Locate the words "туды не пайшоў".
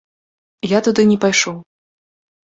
0.87-1.59